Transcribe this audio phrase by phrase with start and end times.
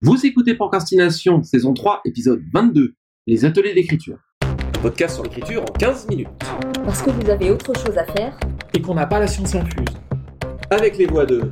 [0.00, 2.94] Vous écoutez Procrastination, saison 3, épisode 22,
[3.26, 4.16] les ateliers d'écriture.
[4.80, 6.28] Podcast sur l'écriture en 15 minutes.
[6.84, 8.38] Parce que vous avez autre chose à faire.
[8.74, 9.88] Et qu'on n'a pas la science infuse.
[10.70, 11.50] Avec les voix de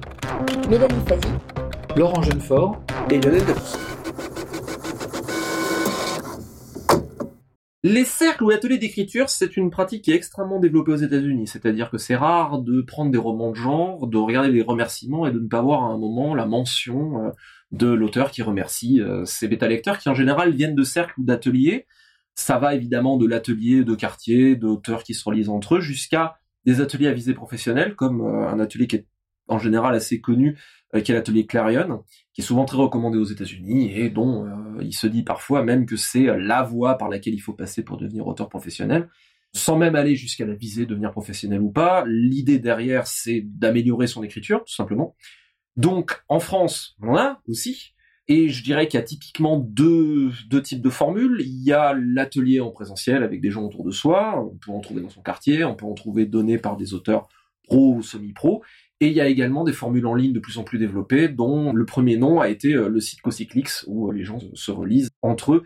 [0.71, 1.27] Mélanie Fazi,
[1.96, 2.80] Laurent Jeunefort.
[3.11, 3.96] et Lionel Debus.
[7.83, 11.49] Les cercles ou ateliers d'écriture, c'est une pratique qui est extrêmement développée aux États-Unis.
[11.49, 15.33] C'est-à-dire que c'est rare de prendre des romans de genre, de regarder les remerciements et
[15.33, 17.30] de ne pas voir à un moment la mention euh,
[17.73, 21.87] de l'auteur qui remercie euh, ses bêta-lecteurs qui en général viennent de cercles ou d'ateliers.
[22.34, 26.80] Ça va évidemment de l'atelier de quartier, d'auteurs qui se relisent entre eux, jusqu'à des
[26.80, 29.07] ateliers à visée professionnelle, comme euh, un atelier qui est
[29.48, 30.59] en général assez connu,
[30.95, 34.46] euh, qui est l'atelier Clarion, qui est souvent très recommandé aux États-Unis et dont
[34.80, 37.96] il se dit parfois même que c'est la voie par laquelle il faut passer pour
[37.96, 39.09] devenir auteur professionnel,
[39.55, 42.05] sans même aller jusqu'à la visée devenir professionnel ou pas.
[42.07, 45.16] L'idée derrière, c'est d'améliorer son écriture, tout simplement.
[45.77, 47.93] Donc, en France, on en a aussi.
[48.29, 50.33] Et je dirais qu'il y a typiquement deux,
[50.65, 51.41] types de formules.
[51.41, 54.43] Il y a l'atelier en présentiel avec des gens autour de soi.
[54.43, 55.65] On peut en trouver dans son quartier.
[55.65, 57.29] On peut en trouver donné par des auteurs
[57.63, 58.63] pro ou semi-pro.
[59.01, 61.73] Et il y a également des formules en ligne de plus en plus développées, dont
[61.73, 65.10] le premier nom a été euh, le site Cocyclix, où euh, les gens se relisent
[65.20, 65.64] entre eux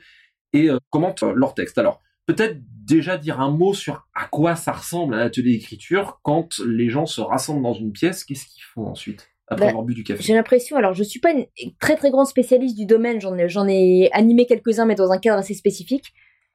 [0.53, 1.79] et euh, commentent leurs textes.
[1.79, 6.59] Alors, peut-être déjà dire un mot sur à quoi ça ressemble un atelier d'écriture quand
[6.67, 9.31] les gens se rassemblent dans une pièce, qu'est-ce qu'ils font ensuite?
[9.51, 11.47] Après Bah, avoir bu du café j'ai l'impression, alors je suis pas une
[11.81, 15.19] très très grande spécialiste du domaine, j'en ai, j'en ai animé quelques-uns, mais dans un
[15.19, 16.13] cadre assez spécifique.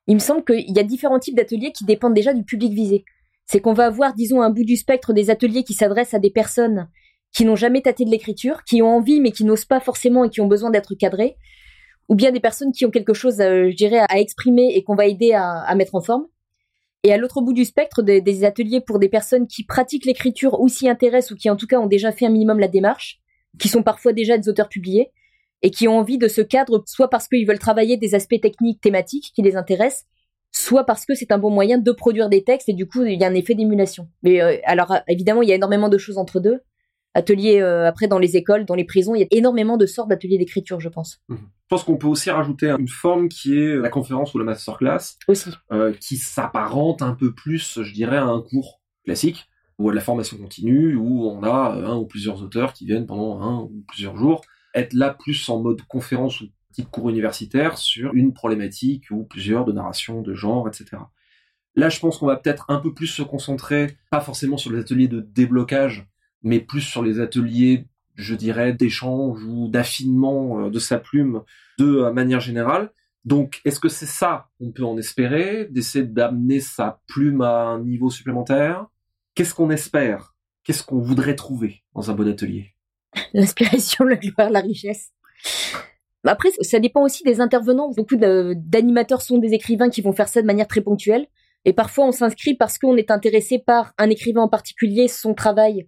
[0.07, 3.03] Il me semble qu'il y a différents types d'ateliers qui dépendent déjà du public visé.
[3.45, 6.29] C'est qu'on va avoir, disons, un bout du spectre des ateliers qui s'adressent à des
[6.29, 6.87] personnes
[7.33, 10.29] qui n'ont jamais tâté de l'écriture, qui ont envie mais qui n'osent pas forcément et
[10.29, 11.35] qui ont besoin d'être cadrées,
[12.07, 14.95] ou bien des personnes qui ont quelque chose, euh, je dirais, à exprimer et qu'on
[14.95, 16.27] va aider à, à mettre en forme.
[17.05, 20.67] Et à l'autre bout du spectre, des, ateliers pour des personnes qui pratiquent l'écriture ou
[20.67, 23.21] s'y intéressent ou qui en tout cas ont déjà fait un minimum la démarche,
[23.59, 25.11] qui sont parfois déjà des auteurs publiés
[25.61, 28.81] et qui ont envie de ce cadre, soit parce qu'ils veulent travailler des aspects techniques
[28.81, 30.07] thématiques qui les intéressent,
[30.51, 33.21] soit parce que c'est un bon moyen de produire des textes et du coup il
[33.21, 34.07] y a un effet d'émulation.
[34.23, 36.61] Mais euh, alors évidemment il y a énormément de choses entre deux.
[37.15, 40.09] Ateliers euh, après dans les écoles, dans les prisons, il y a énormément de sortes
[40.09, 41.35] d'ateliers d'écriture, je pense Je
[41.69, 45.49] pense qu'on peut aussi rajouter une forme qui est la conférence ou la masterclass, aussi.
[45.71, 49.47] euh, qui s'apparente un peu plus, je dirais, à un cours classique
[49.79, 53.05] ou à de la formation continue où on a un ou plusieurs auteurs qui viennent
[53.07, 54.41] pendant un ou plusieurs jours
[54.75, 59.65] être là plus en mode conférence ou petit cours universitaire sur une problématique ou plusieurs
[59.65, 60.97] de narration, de genre, etc.
[61.75, 64.79] Là, je pense qu'on va peut-être un peu plus se concentrer, pas forcément sur les
[64.79, 66.07] ateliers de déblocage,
[66.45, 71.41] mais plus sur les ateliers, je dirais, d'échange ou d'affinement euh, de sa plume
[71.79, 72.91] de euh, manière générale.
[73.25, 77.83] Donc, est-ce que c'est ça qu'on peut en espérer, d'essayer d'amener sa plume à un
[77.83, 78.85] niveau supplémentaire?
[79.33, 80.35] Qu'est-ce qu'on espère?
[80.63, 82.75] Qu'est-ce qu'on voudrait trouver dans un bon atelier?
[83.33, 85.11] L'inspiration, la gloire, la richesse.
[86.23, 87.91] Après, ça dépend aussi des intervenants.
[87.91, 91.27] Beaucoup d'animateurs sont des écrivains qui vont faire ça de manière très ponctuelle.
[91.65, 95.87] Et parfois, on s'inscrit parce qu'on est intéressé par un écrivain en particulier, son travail,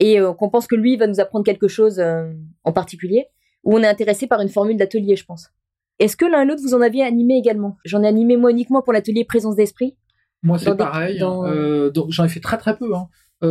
[0.00, 2.32] et euh, qu'on pense que lui va nous apprendre quelque chose euh,
[2.64, 3.26] en particulier.
[3.64, 5.50] Ou on est intéressé par une formule d'atelier, je pense.
[5.98, 7.76] Est-ce que l'un et l'autre, vous en aviez animé également?
[7.84, 9.96] J'en ai animé moi uniquement pour l'atelier présence d'esprit.
[10.42, 11.18] Moi, c'est des- pareil.
[11.18, 12.94] dans- euh, j'en ai fait très très peu.
[12.96, 13.08] Hein.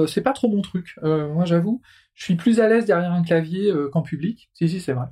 [0.07, 0.95] C'est pas trop mon truc.
[1.03, 1.81] Moi, j'avoue,
[2.15, 4.49] je suis plus à l'aise derrière un clavier qu'en public.
[4.53, 5.05] Si, si, c'est vrai.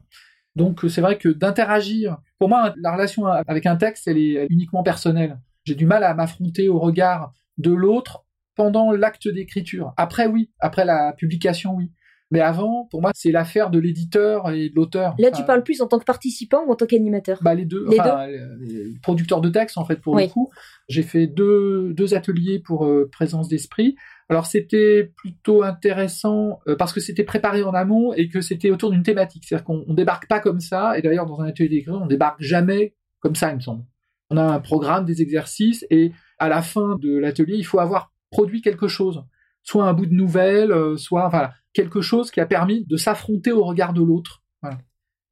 [0.55, 2.17] Donc, c'est vrai que d'interagir.
[2.39, 5.39] Pour moi, la relation avec un texte, elle est uniquement personnelle.
[5.65, 8.23] J'ai du mal à m'affronter au regard de l'autre
[8.57, 9.93] pendant l'acte d'écriture.
[9.95, 10.49] Après, oui.
[10.59, 11.91] Après la publication, oui.
[12.29, 15.15] Mais avant, pour moi, c'est l'affaire de l'éditeur et de l'auteur.
[15.17, 17.39] Là, Enfin, tu parles plus en tant que participant ou en tant qu'animateur?
[17.41, 18.27] Bah, les deux, Les enfin,
[18.59, 20.23] les producteurs de texte en fait pour Oui.
[20.23, 20.49] le coup.
[20.89, 23.95] J'ai fait deux, deux ateliers pour euh, présence d'esprit.
[24.27, 28.91] Alors c'était plutôt intéressant euh, parce que c'était préparé en amont et que c'était autour
[28.91, 29.45] d'une thématique.
[29.45, 30.97] C'est-à-dire qu'on on débarque pas comme ça.
[30.97, 33.83] Et d'ailleurs dans un atelier d'écriture, on débarque jamais comme ça, il me semble.
[34.31, 38.11] On a un programme, des exercices et à la fin de l'atelier, il faut avoir
[38.31, 39.23] produit quelque chose,
[39.63, 43.51] soit un bout de nouvelle, euh, soit enfin quelque chose qui a permis de s'affronter
[43.51, 44.43] au regard de l'autre.
[44.61, 44.77] Voilà.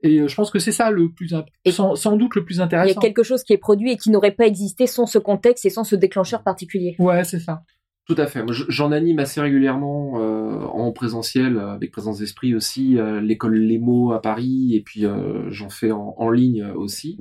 [0.04, 1.34] Et euh, je pense que c'est ça le plus,
[1.64, 3.00] Et- sans, sans doute le plus Il y a intéressant.
[3.00, 5.84] quelque chose qui est produit et qui n'aurait pas existé sans ce contexte et sans
[5.84, 6.96] ce déclencheur particulier.
[7.00, 7.64] Ouais, c'est ça.
[8.08, 8.44] Tout à fait.
[8.70, 14.12] J'en anime assez régulièrement euh, en présentiel, avec présence d'esprit aussi, euh, l'école Les Mots
[14.14, 17.18] à Paris, et puis euh, j'en fais en, en ligne aussi.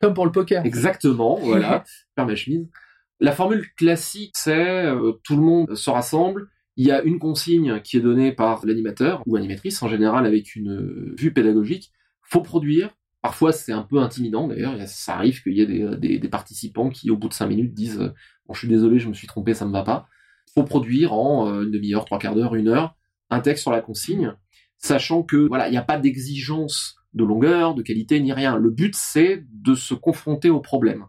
[0.00, 0.64] Comme pour le poker.
[0.64, 1.82] Exactement, voilà,
[2.14, 2.68] faire ma chemise.
[3.20, 7.80] La formule classique, c'est euh, tout le monde se rassemble, il y a une consigne
[7.80, 11.90] qui est donnée par l'animateur ou animatrice, en général avec une euh, vue pédagogique.
[12.22, 12.90] Faut produire.
[13.20, 14.76] Parfois, c'est un peu intimidant d'ailleurs.
[14.86, 18.00] Ça arrive qu'il y ait des, des- participants qui, au bout de cinq minutes, disent
[18.00, 18.14] euh,
[18.46, 20.06] bon, "Je suis désolé, je me suis trompé, ça me va pas."
[20.54, 22.94] Faut produire en euh, une demi-heure, trois quarts d'heure, une heure,
[23.30, 24.34] un texte sur la consigne,
[24.76, 28.56] sachant que voilà, il n'y a pas d'exigence de longueur, de qualité, ni rien.
[28.56, 31.06] Le but, c'est de se confronter au problème.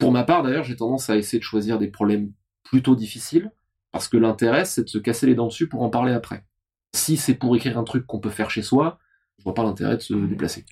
[0.00, 2.32] Pour ma part, d'ailleurs, j'ai tendance à essayer de choisir des problèmes
[2.64, 3.50] plutôt difficiles,
[3.92, 6.44] parce que l'intérêt, c'est de se casser les dents dessus pour en parler après.
[6.94, 8.98] Si c'est pour écrire un truc qu'on peut faire chez soi,
[9.38, 10.64] je vois pas l'intérêt de se déplacer.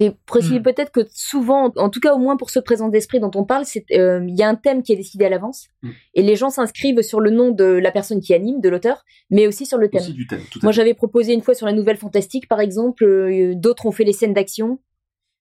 [0.00, 0.62] C'est préciser Hmm.
[0.62, 3.64] peut-être que souvent, en tout cas au moins pour ce présent d'esprit dont on parle,
[3.64, 5.90] c'est euh, il y a un thème qui est décidé à l'avance Hmm.
[6.14, 9.48] et les gens s'inscrivent sur le nom de la personne qui anime, de l'auteur, mais
[9.48, 10.02] aussi sur le thème.
[10.02, 12.60] Aussi du thème, tout à Moi, j'avais proposé une fois sur la Nouvelle Fantastique, par
[12.60, 13.02] exemple.
[13.04, 14.78] euh, D'autres ont fait les scènes d'action.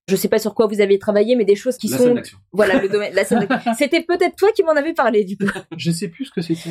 [0.10, 2.16] Je sais pas sur quoi vous avez travaillé, mais des choses qui La sont
[2.54, 3.14] voilà le domaine.
[3.14, 3.74] La scène d'action.
[3.78, 5.46] C'était peut-être toi qui m'en avais parlé du coup.
[5.78, 6.70] Je sais plus ce que c'était.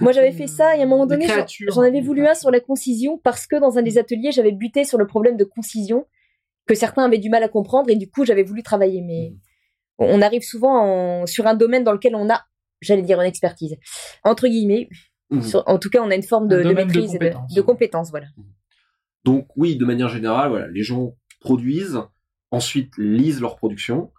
[0.00, 1.26] Moi, j'avais fait ça et à un moment des donné,
[1.68, 4.84] j'en- avais voulu un sur la concision parce que dans un des ateliers, j'avais buté
[4.84, 6.06] sur le problème de concision
[6.66, 9.02] que certains avaient du mal à comprendre et du coup, j'avais voulu travailler.
[9.02, 9.34] Mais
[9.98, 10.82] on arrive souvent
[11.22, 12.46] en- sur un domaine dans lequel on a,
[12.80, 13.76] j'allais dire, une expertise
[14.24, 14.88] entre guillemets.
[15.42, 17.24] Sur- en tout cas, on a une forme de, Un de de maîtrise, et de,
[17.24, 17.54] compétence.
[17.54, 18.26] de compétence, voilà.
[19.24, 22.00] Donc oui, de manière générale, voilà, les gens produisent,
[22.50, 24.12] ensuite lisent leur production,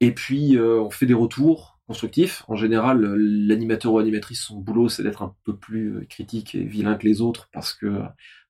[0.00, 2.42] et puis euh, on fait des retours constructifs.
[2.48, 6.54] En général, euh, l'animateur ou animatrice, son boulot, c'est d'être un peu plus euh, critique
[6.54, 8.02] et vilain que les autres, parce que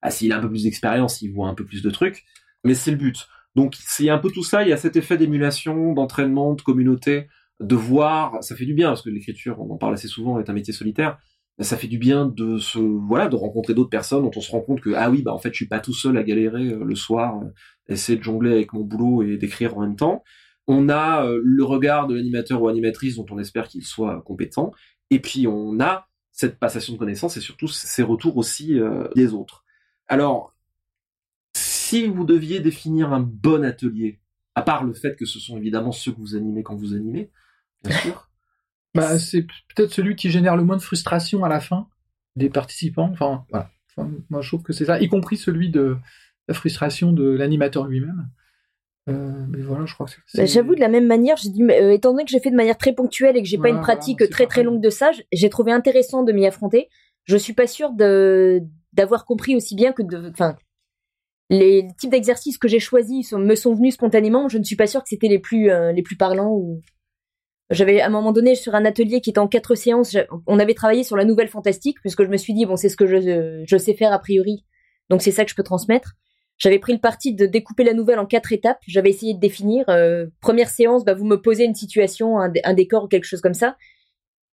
[0.03, 2.25] ah, s'il a un peu plus d'expérience, il voit un peu plus de trucs.
[2.65, 3.29] Mais c'est le but.
[3.55, 4.63] Donc c'est un peu tout ça.
[4.63, 7.29] Il y a cet effet d'émulation, d'entraînement, de communauté,
[7.61, 8.43] de voir.
[8.43, 10.73] Ça fait du bien parce que l'écriture, on en parle assez souvent, est un métier
[10.73, 11.19] solitaire
[11.65, 14.61] ça fait du bien de se voilà de rencontrer d'autres personnes dont on se rend
[14.61, 16.85] compte que ah oui bah en fait je suis pas tout seul à galérer euh,
[16.85, 17.49] le soir euh,
[17.89, 20.23] essayer de jongler avec mon boulot et d'écrire en même temps.
[20.67, 24.73] On a euh, le regard de l'animateur ou animatrice dont on espère qu'il soit compétent.
[25.11, 28.79] Et puis on a cette passation de connaissances et surtout ces retours aussi
[29.15, 29.65] des autres.
[30.09, 30.55] Alors
[31.55, 34.21] si vous deviez définir un bon atelier
[34.55, 37.31] à part le fait que ce sont évidemment ceux que vous animez quand vous animez
[37.85, 38.29] bien sûr
[38.97, 41.89] Bah, c'est peut-être celui qui génère le moins de frustration à la fin
[42.37, 43.09] des participants.
[43.13, 43.71] Enfin, voilà.
[43.97, 45.97] Enfin, moi, je trouve que c'est ça, y compris celui de
[46.49, 48.29] la frustration de l'animateur lui-même.
[49.09, 50.39] Euh, mais voilà, je crois que c'est.
[50.39, 52.57] Bah, J'avoue de la même manière, j'ai dû, euh, étant donné que j'ai fait de
[52.57, 54.91] manière très ponctuelle et que j'ai Voilà, pas une pratique voilà, très très longue de
[54.91, 56.89] ça, j'ai trouvé intéressant de m'y affronter.
[57.25, 58.61] Je suis pas sûre de
[58.93, 60.57] d'avoir compris aussi bien que de, enfin,
[61.51, 64.49] les types d'exercices que j'ai choisis sont- me sont venus spontanément.
[64.49, 66.81] Je ne suis pas sûre que c'était les plus euh, les plus parlants ou.
[67.71, 70.17] J'avais à un moment donné sur un atelier qui était en quatre séances,
[70.47, 72.97] on avait travaillé sur la nouvelle fantastique puisque je me suis dit bon c'est ce
[72.97, 74.65] que je sais faire a priori,
[75.11, 76.13] donc c'est ça que je peux transmettre.
[76.59, 78.79] J'avais pris le parti de découper la nouvelle en quatre étapes.
[78.87, 79.85] J'avais essayé de définir.
[79.89, 83.55] euh, première séance, bah, vous me posez une situation, un décor ou quelque chose comme
[83.55, 83.77] ça.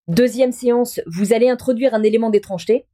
[0.09, 2.87] Deuxième séance, vous allez introduire un élément d'étrangeté.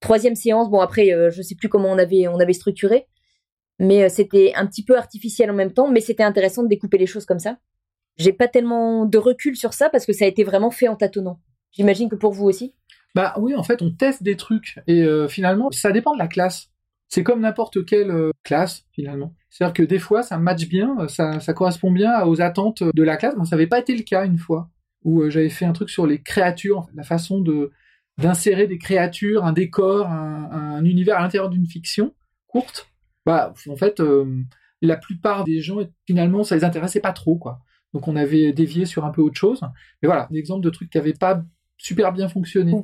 [0.00, 3.08] Troisième séance, bon après, euh, je sais plus comment on avait on avait structuré,
[3.80, 6.98] mais euh, c'était un petit peu artificiel en même temps, mais c'était intéressant de découper
[6.98, 7.56] les choses comme ça.
[8.18, 10.96] J'ai pas tellement de recul sur ça parce que ça a été vraiment fait en
[10.96, 11.40] tâtonnant.
[11.72, 12.74] J'imagine que pour vous aussi.
[13.14, 16.28] Bah oui, en fait, on teste des trucs et euh, finalement, ça dépend de la
[16.28, 16.70] classe.
[17.08, 19.34] C'est comme n'importe quelle euh, classe finalement.
[19.48, 23.16] C'est-à-dire que des fois, ça match bien, euh, ça, correspond bien aux attentes de la
[23.16, 23.36] classe.
[23.36, 24.70] Moi, ça n'avait pas été le cas une fois
[25.02, 27.70] où j'avais fait un truc sur les créatures, la façon de
[28.18, 32.14] d'insérer des créatures, un décor, un, un univers à l'intérieur d'une fiction
[32.46, 32.90] courte.
[33.26, 34.02] Bah, en fait,
[34.80, 37.60] la plupart des gens, finalement, ça les intéressait pas trop, quoi.
[37.96, 39.62] Donc, on avait dévié sur un peu autre chose.
[40.02, 41.42] Mais voilà, un exemple de truc qui avait pas
[41.78, 42.74] super bien fonctionné.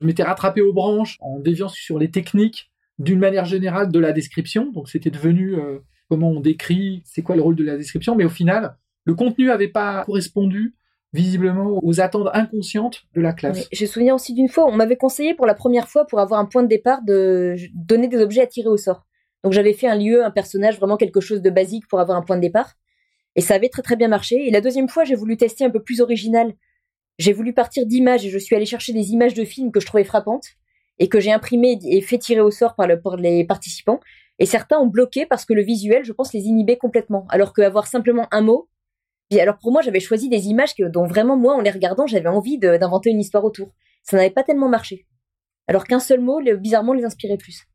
[0.00, 4.10] Je m'étais rattrapé aux branches en déviant sur les techniques d'une manière générale de la
[4.10, 4.72] description.
[4.72, 5.78] Donc, c'était devenu euh,
[6.08, 8.16] comment on décrit, c'est quoi le rôle de la description.
[8.16, 10.74] Mais au final, le contenu avait pas correspondu
[11.12, 13.58] visiblement aux attentes inconscientes de la classe.
[13.58, 16.40] Mais J'ai souvenir aussi d'une fois, on m'avait conseillé pour la première fois, pour avoir
[16.40, 19.06] un point de départ, de donner des objets à tirer au sort.
[19.44, 22.22] Donc j'avais fait un lieu, un personnage, vraiment quelque chose de basique pour avoir un
[22.22, 22.72] point de départ.
[23.36, 24.46] Et ça avait très très bien marché.
[24.46, 26.54] Et la deuxième fois, j'ai voulu tester un peu plus original.
[27.18, 29.86] J'ai voulu partir d'images et je suis allée chercher des images de films que je
[29.86, 30.48] trouvais frappantes
[30.98, 34.00] et que j'ai imprimées et fait tirer au sort par, le, par les participants.
[34.38, 37.26] Et certains ont bloqué parce que le visuel, je pense, les inhibait complètement.
[37.28, 38.68] Alors qu'avoir simplement un mot,
[39.32, 42.28] alors pour moi, j'avais choisi des images que, dont vraiment moi, en les regardant, j'avais
[42.28, 43.72] envie d'inventer une histoire autour.
[44.02, 45.06] Ça n'avait pas tellement marché.
[45.66, 47.66] Alors qu'un seul mot, bizarrement, les inspirait plus.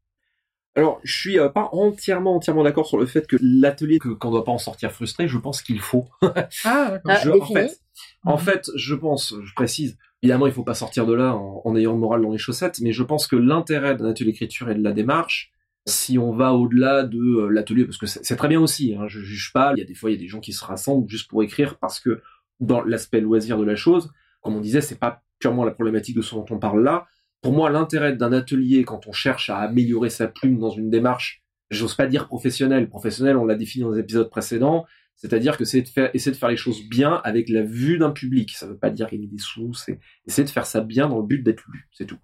[0.75, 4.31] Alors, je suis euh, pas entièrement entièrement d'accord sur le fait que l'atelier que qu'on
[4.31, 5.27] doit pas en sortir frustré.
[5.27, 6.07] Je pense qu'il faut.
[6.65, 7.53] Ah, Je- en défini.
[7.53, 7.79] fait,
[8.25, 8.39] en Mhm.
[8.39, 11.91] fait, je pense, je précise, évidemment, il faut pas sortir de là en, en ayant
[11.93, 14.83] le moral dans les chaussettes, mais je pense que l'intérêt d'un atelier d'écriture et de
[14.83, 15.51] la démarche,
[15.87, 19.07] si on va au-delà de euh, l'atelier, parce que c'est c'est très bien aussi, hein,
[19.07, 20.63] je juge pas, il y a des fois, il y a des gens qui se
[20.63, 22.21] rassemblent juste pour écrire parce que
[22.61, 24.11] dans l'aspect loisir de la chose,
[24.41, 27.07] comme on disait, c'est pas purement la problématique de ce dont on parle là.
[27.41, 31.43] Pour moi, l'intérêt d'un atelier quand on cherche à améliorer sa plume dans une démarche,
[31.71, 35.81] j'ose pas dire professionnelle, professionnelle, on l'a défini dans les épisodes précédents, c'est-à-dire que c'est
[35.81, 38.51] de essayer de faire les choses bien avec la vue d'un public.
[38.51, 41.25] Ça veut pas dire gagner des sous, c'est essayer de faire ça bien dans le
[41.25, 42.19] but d'être lu, c'est tout.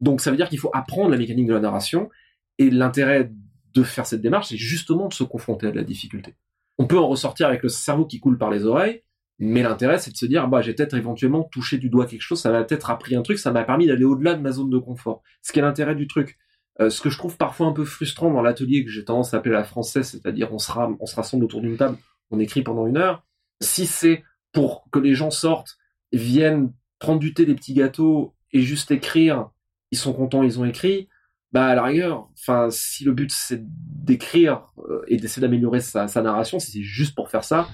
[0.00, 2.10] Donc ça veut dire qu'il faut apprendre la mécanique de la narration,
[2.58, 3.30] et l'intérêt
[3.72, 6.34] de faire cette démarche, c'est justement de se confronter à la difficulté.
[6.78, 9.02] On peut en ressortir avec le cerveau qui coule par les oreilles,
[9.42, 12.38] mais l'intérêt, c'est de se dire, bah, j'ai peut-être éventuellement touché du doigt quelque chose,
[12.38, 14.76] ça m'a peut-être appris un truc, ça m'a permis d'aller au-delà de ma zone de
[14.76, 15.22] confort.
[15.40, 16.38] Ce qui est l'intérêt du truc.
[16.78, 19.38] Euh, ce que je trouve parfois un peu frustrant dans l'atelier que j'ai tendance à
[19.38, 20.70] appeler la française, c'est-à-dire on se,
[21.00, 21.96] on se rassemble autour d'une table,
[22.30, 23.24] on écrit pendant une heure.
[23.62, 25.78] Si c'est pour que les gens sortent,
[26.12, 29.48] viennent prendre du thé, des petits gâteaux et juste écrire,
[29.90, 31.08] ils sont contents, ils ont écrit,
[31.52, 36.08] bah à la rigueur, enfin si le but c'est d'écrire euh, et d'essayer d'améliorer sa,
[36.08, 37.68] sa narration, si c'est juste pour faire ça,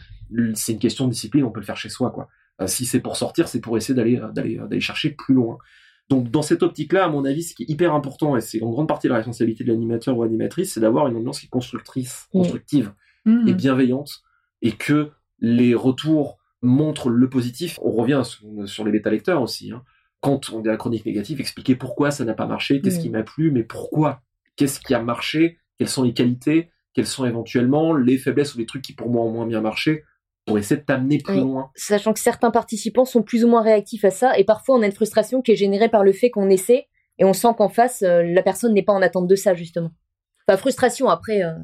[0.54, 2.28] c'est une question de discipline, on peut le faire chez soi, quoi.
[2.60, 5.58] Euh, si c'est pour sortir, c'est pour essayer d'aller d'aller euh, d'aller chercher plus loin.
[6.08, 8.70] Donc dans cette optique-là, à mon avis, ce qui est hyper important, et c'est en
[8.70, 12.28] grande partie la responsabilité de l'animateur ou animatrice, c'est d'avoir une ambiance qui est constructrice,
[12.32, 12.92] constructive
[13.24, 13.48] mmh.
[13.48, 14.22] et bienveillante,
[14.62, 17.78] et que les retours montrent le positif.
[17.82, 18.22] On revient
[18.66, 19.72] sur, les bêta-lecteurs aussi.
[19.72, 19.82] Hein.
[20.20, 23.02] Quand on est à chronique négative, expliquer pourquoi ça n'a pas marché, qu'est-ce mmh.
[23.02, 24.22] qui m'a plu, mais pourquoi,
[24.54, 28.66] qu'est-ce qui a marché, quelles sont les qualités, quelles sont éventuellement les faiblesses ou les
[28.66, 30.04] trucs qui pour moi ont moins bien marché?
[30.46, 31.70] Pour essayer de t'amener plus loin.
[31.74, 34.86] Sachant que certains participants sont plus ou moins réactifs à ça, et parfois on a
[34.86, 36.86] une frustration qui est générée par le fait qu'on essaie,
[37.18, 39.90] et on sent qu'en face, euh, la personne n'est pas en attente de ça, justement.
[40.46, 41.54] Enfin, frustration, après, euh,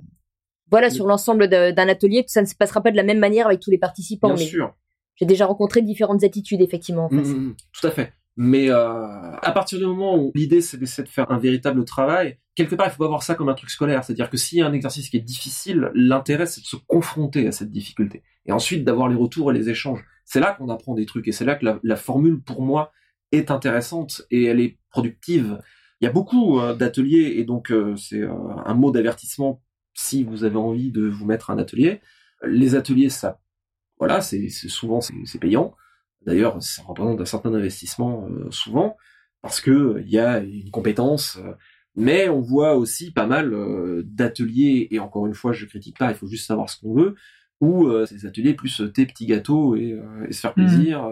[0.71, 3.61] voilà, sur l'ensemble d'un atelier, ça ne se passera pas de la même manière avec
[3.61, 4.35] tous les participants.
[4.35, 4.75] Bien sûr.
[5.17, 7.29] J'ai déjà rencontré différentes attitudes, effectivement, en face.
[7.29, 7.57] Mmh, mmh, mmh.
[7.73, 8.13] tout à fait.
[8.37, 12.39] Mais euh, à partir du moment où l'idée c'est d'essayer de faire un véritable travail,
[12.55, 14.05] quelque part il faut pas voir ça comme un truc scolaire.
[14.05, 17.47] C'est-à-dire que s'il y a un exercice qui est difficile, l'intérêt c'est de se confronter
[17.47, 20.05] à cette difficulté et ensuite d'avoir les retours et les échanges.
[20.25, 22.93] C'est là qu'on apprend des trucs et c'est là que la, formule pour moi
[23.33, 25.61] est intéressante et elle est productive.
[26.01, 28.33] Il y a beaucoup euh, d'ateliers et donc euh, c'est euh,
[28.65, 29.63] un mot d'avertissement
[29.95, 32.01] si vous avez envie de vous mettre un atelier.
[32.45, 33.41] Les ateliers ça
[34.03, 35.77] voilà, c'est souvent c'est payant.
[36.27, 38.97] D'ailleurs, ça représente un certain investissement euh, souvent
[39.43, 41.39] parce que il y a une compétence,
[41.97, 46.11] mais on voit aussi pas mal euh, d'ateliers et encore une fois, je critique pas,
[46.11, 47.15] il faut juste savoir ce qu'on veut
[47.61, 49.97] ou ces ateliers plus tes petits gâteaux et,
[50.33, 50.55] se faire mmh.
[50.55, 51.09] plaisir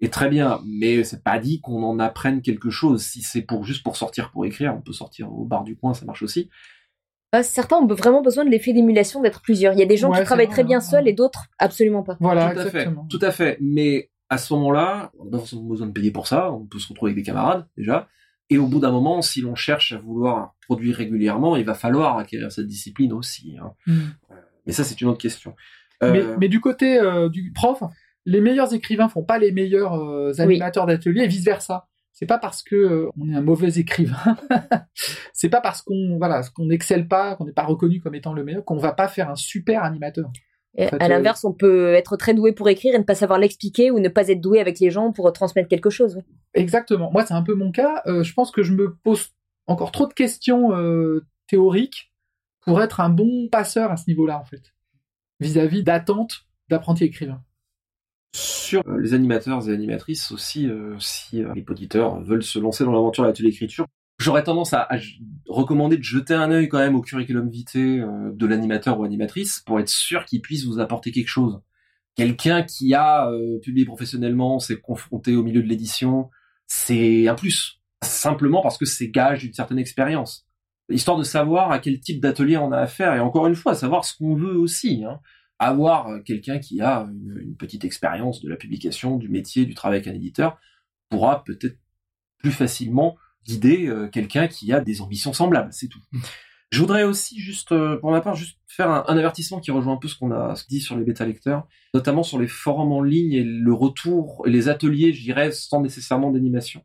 [0.00, 3.02] est très bien, mais c'est pas dit qu'on en apprenne quelque chose.
[3.02, 5.94] Si c'est pour juste pour sortir pour écrire, on peut sortir au bar du coin,
[5.94, 6.48] ça marche aussi.
[7.42, 9.72] Certains ont vraiment besoin de l'effet d'émulation d'être plusieurs.
[9.72, 12.16] Il y a des gens qui travaillent très bien seuls et d'autres absolument pas.
[12.20, 12.88] Voilà, tout à fait.
[13.10, 13.58] Tout à fait.
[13.60, 16.78] Mais à ce moment-là, on n'a pas forcément besoin de payer pour ça, on peut
[16.78, 18.08] se retrouver avec des camarades déjà.
[18.50, 22.18] Et au bout d'un moment, si l'on cherche à vouloir produire régulièrement, il va falloir
[22.18, 23.56] acquérir cette discipline aussi.
[23.60, 23.72] Hein.
[23.86, 23.92] Mm.
[24.30, 24.34] Euh,
[24.66, 25.54] mais ça, c'est une autre question.
[26.02, 27.82] Euh, mais, du côté euh, du prof,
[28.26, 31.88] les meilleurs écrivains font pas les meilleurs animateurs d'atelier et vice versa.
[32.12, 34.36] C'est pas parce que on est un mauvais écrivain,
[35.32, 38.44] c'est pas parce qu'on voilà, qu'on n'excelle pas, qu'on n'est pas reconnu comme étant le
[38.44, 40.30] meilleur, qu'on va pas faire un super animateur
[40.76, 44.00] à l'inverse, on peut être très doué pour écrire et ne pas savoir l'expliquer ou
[44.00, 46.20] ne pas être doué avec les gens pour transmettre quelque chose.
[46.54, 47.10] Exactement.
[47.12, 48.02] Moi, c'est un peu mon cas.
[48.06, 49.28] Euh, je pense que je me pose
[49.66, 52.12] encore trop de questions euh, théoriques
[52.62, 54.74] pour être un bon passeur à ce niveau-là, en fait,
[55.40, 57.42] vis-à-vis d'attente d'apprenti écrivain.
[58.34, 63.22] Sur euh, les animateurs et animatrices aussi, si les auditeurs veulent se lancer dans l'aventure
[63.22, 63.86] de l'atelier écriture,
[64.18, 64.88] J'aurais tendance à,
[65.48, 69.60] recommander de jeter un œil quand même au curriculum vitae euh, de l'animateur ou animatrice
[69.66, 71.60] pour être sûr qu'il puisse vous apporter quelque chose.
[72.14, 76.30] Quelqu'un qui a euh, publié professionnellement, s'est confronté au milieu de l'édition,
[76.66, 77.80] c'est un plus.
[78.02, 80.46] Simplement parce que c'est gage d'une certaine expérience.
[80.90, 84.04] Histoire de savoir à quel type d'atelier on a affaire et encore une fois, savoir
[84.04, 85.02] ce qu'on veut aussi.
[85.04, 85.20] Hein.
[85.58, 87.08] Avoir euh, quelqu'un qui a
[87.40, 90.58] une petite expérience de la publication, du métier, du travail avec un éditeur
[91.08, 91.78] pourra peut-être
[92.38, 96.00] plus facilement guider euh, quelqu'un qui a des ambitions semblables, c'est tout.
[96.74, 99.96] Je voudrais aussi juste, euh, pour ma part, juste faire un, avertissement qui rejoint un
[99.96, 103.32] peu ce qu'on a dit sur les bêta lecteurs, notamment sur les forums en ligne
[103.32, 106.82] et le retour, et les ateliers, je dirais, sans nécessairement d'animation.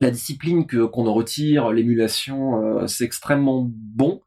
[0.00, 4.22] La discipline que qu'on en retire, l'émulation, euh, c'est extrêmement bon.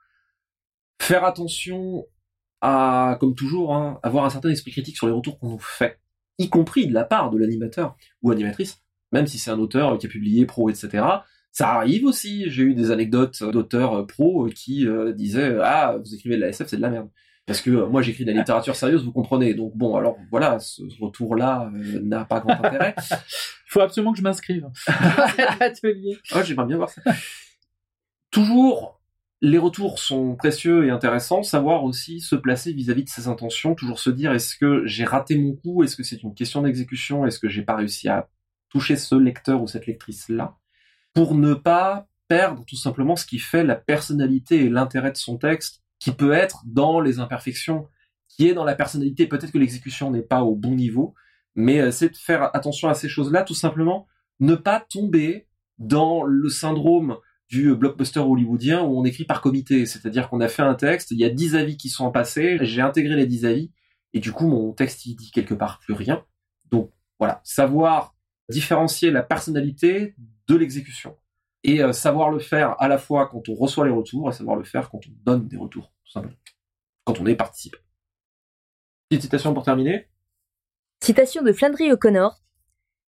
[1.01, 2.05] Faire attention
[2.61, 5.99] à, comme toujours, hein, avoir un certain esprit critique sur les retours qu'on nous fait,
[6.37, 10.05] y compris de la part de l'animateur ou animatrice, même si c'est un auteur qui
[10.05, 11.03] a publié pro, etc.
[11.51, 15.97] Ça arrive aussi, j'ai eu des anecdotes d'auteurs euh, pro euh, qui euh, disaient ah
[15.97, 17.09] vous écrivez de la SF c'est de la merde
[17.45, 19.53] parce que moi j'écris de la littérature sérieuse vous comprenez.
[19.53, 21.69] Donc bon alors voilà ce retour là
[22.01, 22.95] n'a pas grand intérêt.
[22.97, 23.17] Il
[23.67, 24.65] faut absolument que je m'inscrive.
[25.59, 26.17] Atelier.
[26.33, 27.01] Oh j'aimerais bien voir ça.
[28.29, 29.01] Toujours
[29.41, 33.75] les retours sont précieux et intéressants, savoir aussi se placer vis-à-vis -vis de ses intentions,
[33.75, 37.25] toujours se dire est-ce que j'ai raté mon coup, est-ce que c'est une question d'exécution,
[37.25, 38.29] est-ce que j'ai pas réussi à
[38.69, 40.60] toucher ce lecteur ou cette lectrice là
[41.13, 45.37] pour ne pas perdre tout simplement ce qui fait la personnalité et l'intérêt de son
[45.37, 47.87] texte, qui peut être dans les imperfections,
[48.27, 49.27] qui est dans la personnalité.
[49.27, 51.13] Peut-être que l'exécution n'est pas au bon niveau,
[51.55, 54.07] mais euh, c'est de faire attention à ces choses-là, tout simplement,
[54.39, 57.17] ne pas tomber dans le syndrome
[57.49, 61.19] du blockbuster hollywoodien où on écrit par comité, c'est-à-dire qu'on a fait un texte, il
[61.19, 63.71] y a 10 avis qui sont passés, j'ai intégré les 10 avis,
[64.13, 66.23] et du coup mon texte il dit quelque part plus rien.
[66.71, 68.15] Donc voilà, savoir
[68.49, 70.15] différencier la personnalité
[70.51, 71.17] de l'exécution.
[71.63, 74.55] Et euh, savoir le faire à la fois quand on reçoit les retours et savoir
[74.55, 76.35] le faire quand on donne des retours, tout simplement.
[77.03, 77.77] Quand on est participant.
[79.09, 80.07] Petite citation pour terminer.
[81.03, 82.41] Citation de Flannery O'Connor.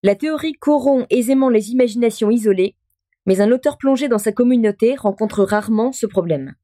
[0.03, 2.75] La théorie corrompt aisément les imaginations isolées,
[3.25, 6.55] mais un auteur plongé dans sa communauté rencontre rarement ce problème.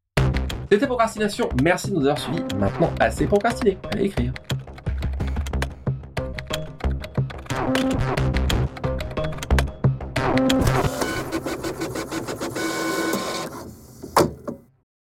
[0.72, 1.50] C'était Procrastination.
[1.62, 2.44] Merci de nous avoir suivis.
[2.58, 3.78] Maintenant, assez procrastiné.
[3.92, 4.34] Allez écrire.